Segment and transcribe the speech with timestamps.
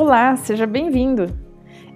[0.00, 1.26] Olá, seja bem-vindo!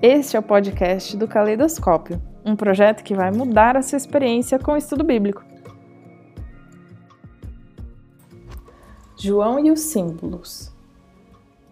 [0.00, 4.72] Este é o podcast do Caleidoscópio, um projeto que vai mudar a sua experiência com
[4.72, 5.44] o estudo bíblico.
[9.18, 10.72] João e os símbolos.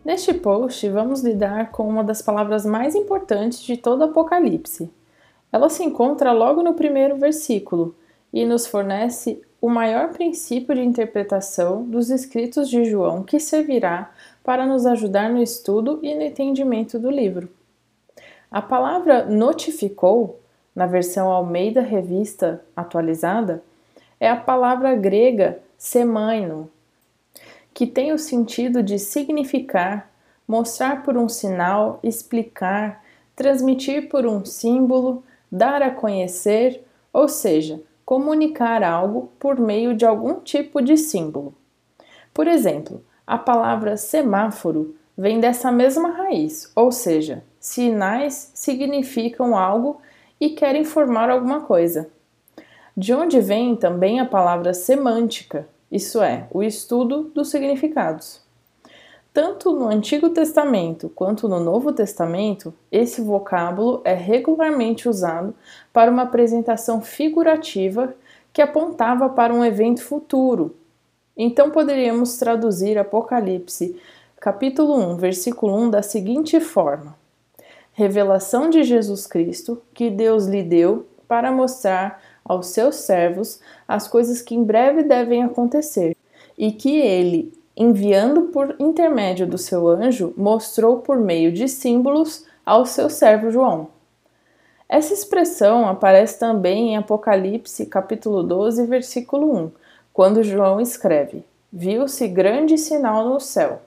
[0.05, 4.93] Neste post, vamos lidar com uma das palavras mais importantes de todo o Apocalipse.
[5.51, 7.97] Ela se encontra logo no primeiro versículo
[8.31, 14.13] e nos fornece o maior princípio de interpretação dos escritos de João que servirá
[14.49, 17.51] para nos ajudar no estudo e no entendimento do livro.
[18.51, 20.41] A palavra notificou,
[20.75, 23.63] na versão Almeida Revista atualizada,
[24.19, 26.71] é a palavra grega semaino,
[27.75, 30.11] que tem o sentido de significar,
[30.49, 33.05] mostrar por um sinal, explicar,
[33.37, 40.41] transmitir por um símbolo, dar a conhecer, ou seja, comunicar algo por meio de algum
[40.41, 41.53] tipo de símbolo.
[42.33, 50.01] Por exemplo, a palavra semáforo vem dessa mesma raiz, ou seja, sinais significam algo
[50.41, 52.09] e querem informar alguma coisa.
[52.97, 58.41] De onde vem também a palavra semântica, isso é, o estudo dos significados.
[59.31, 65.55] Tanto no Antigo Testamento quanto no Novo Testamento, esse vocábulo é regularmente usado
[65.93, 68.15] para uma apresentação figurativa
[68.55, 70.75] que apontava para um evento futuro.
[71.41, 73.95] Então poderíamos traduzir Apocalipse,
[74.41, 77.17] capítulo 1, versículo 1 da seguinte forma:
[77.93, 84.43] Revelação de Jesus Cristo que Deus lhe deu para mostrar aos seus servos as coisas
[84.43, 86.17] que em breve devem acontecer,
[86.59, 92.85] e que ele, enviando por intermédio do seu anjo, mostrou por meio de símbolos ao
[92.85, 93.91] seu servo João.
[94.89, 99.71] Essa expressão aparece também em Apocalipse, capítulo 12, versículo 1,
[100.19, 103.83] quando João escreve: Viu-se grande sinal no céu.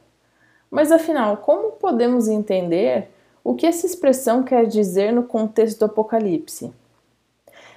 [0.72, 3.10] Mas afinal, como podemos entender
[3.44, 6.72] o que essa expressão quer dizer no contexto do Apocalipse?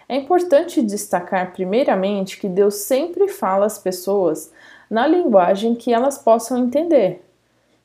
[0.09, 4.53] É importante destacar, primeiramente, que Deus sempre fala às pessoas
[4.89, 7.25] na linguagem que elas possam entender.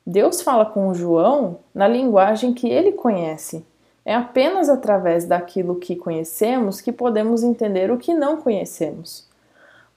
[0.06, 3.66] Deus fala com João na linguagem que ele conhece.
[4.04, 9.28] É apenas através daquilo que conhecemos que podemos entender o que não conhecemos.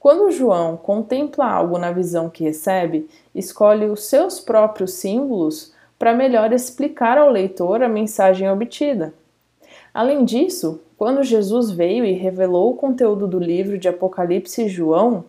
[0.03, 6.52] Quando João contempla algo na visão que recebe, escolhe os seus próprios símbolos para melhor
[6.52, 9.14] explicar ao leitor a mensagem obtida.
[9.94, 15.24] Além disso, quando Jesus veio e revelou o conteúdo do livro de Apocalipse e João,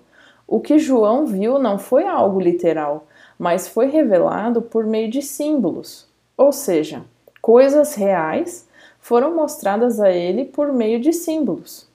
[0.44, 3.06] o que João viu não foi algo literal,
[3.38, 7.04] mas foi revelado por meio de símbolos, ou seja,
[7.40, 8.68] coisas reais
[8.98, 11.93] foram mostradas a ele por meio de símbolos.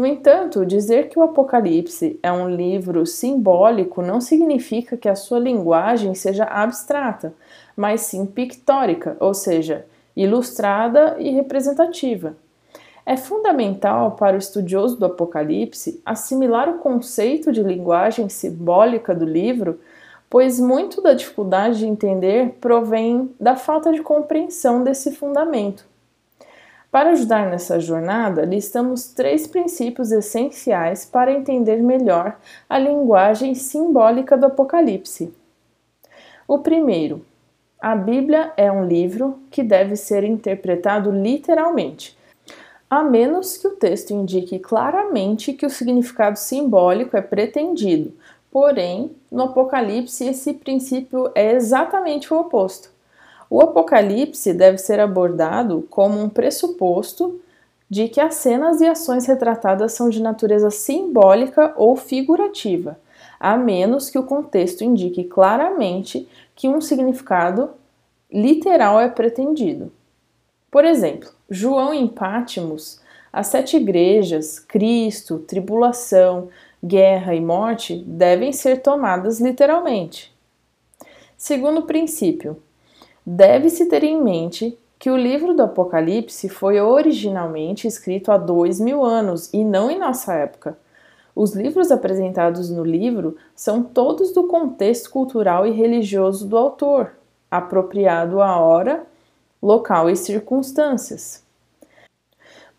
[0.00, 5.38] No entanto, dizer que o Apocalipse é um livro simbólico não significa que a sua
[5.38, 7.34] linguagem seja abstrata,
[7.76, 9.84] mas sim pictórica, ou seja,
[10.16, 12.34] ilustrada e representativa.
[13.04, 19.78] É fundamental para o estudioso do Apocalipse assimilar o conceito de linguagem simbólica do livro,
[20.30, 25.89] pois muito da dificuldade de entender provém da falta de compreensão desse fundamento.
[26.90, 32.36] Para ajudar nessa jornada, listamos três princípios essenciais para entender melhor
[32.68, 35.32] a linguagem simbólica do Apocalipse.
[36.48, 37.24] O primeiro,
[37.80, 42.18] a Bíblia é um livro que deve ser interpretado literalmente,
[42.90, 48.12] a menos que o texto indique claramente que o significado simbólico é pretendido.
[48.50, 52.89] Porém, no Apocalipse, esse princípio é exatamente o oposto.
[53.50, 57.40] O Apocalipse deve ser abordado como um pressuposto
[57.90, 62.96] de que as cenas e ações retratadas são de natureza simbólica ou figurativa,
[63.40, 67.70] a menos que o contexto indique claramente que um significado
[68.32, 69.90] literal é pretendido.
[70.70, 73.00] Por exemplo, João em Pátimos,
[73.32, 76.48] as sete igrejas, Cristo, tribulação,
[76.82, 80.32] guerra e morte devem ser tomadas literalmente.
[81.36, 82.62] Segundo princípio,
[83.32, 89.04] deve-se ter em mente que o livro do Apocalipse foi originalmente escrito há dois mil
[89.04, 90.76] anos e não em nossa época.
[91.34, 97.12] Os livros apresentados no livro são todos do contexto cultural e religioso do autor,
[97.48, 99.06] apropriado à hora
[99.62, 101.44] local e circunstâncias.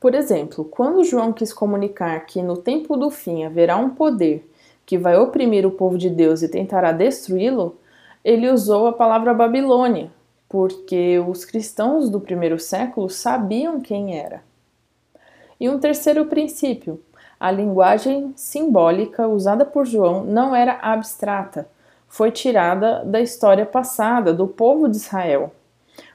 [0.02, 4.46] Por exemplo, quando João quis comunicar que no tempo do fim haverá um poder
[4.86, 7.78] que vai oprimir o povo de Deus e tentará destruí-lo,
[8.24, 10.12] ele usou a palavra Babilônia,
[10.52, 14.44] porque os cristãos do primeiro século sabiam quem era.
[15.58, 17.00] E um terceiro princípio:
[17.40, 21.70] a linguagem simbólica usada por João não era abstrata,
[22.06, 25.54] foi tirada da história passada do povo de Israel.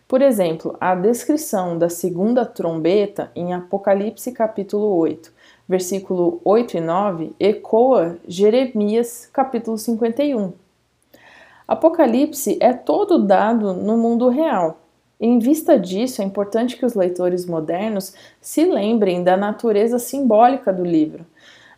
[0.07, 5.33] Por exemplo, a descrição da segunda trombeta em Apocalipse capítulo 8,
[5.67, 10.66] versículo 8 e 9, ecoa Jeremias capítulo 51.
[11.67, 14.81] Apocalipse é todo dado no mundo real.
[15.19, 20.85] Em vista disso, é importante que os leitores modernos se lembrem da natureza simbólica do
[20.85, 21.27] livro.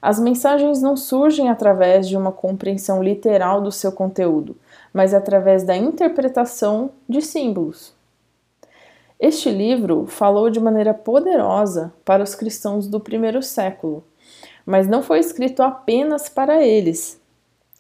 [0.03, 4.57] As mensagens não surgem através de uma compreensão literal do seu conteúdo,
[4.93, 7.93] mas através da interpretação de símbolos.
[9.19, 14.05] Este livro falou de maneira poderosa para os cristãos do primeiro século,
[14.65, 17.21] mas não foi escrito apenas para eles.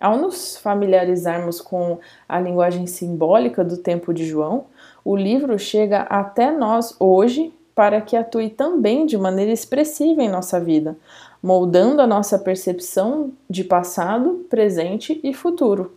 [0.00, 1.98] Ao nos familiarizarmos com
[2.28, 4.66] a linguagem simbólica do tempo de João,
[5.04, 10.60] o livro chega até nós hoje para que atue também de maneira expressiva em nossa
[10.60, 10.96] vida,
[11.42, 15.92] moldando a nossa percepção de passado, presente e futuro.